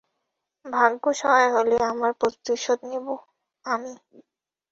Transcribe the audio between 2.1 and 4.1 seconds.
প্রতিশোধ নেবো আমি।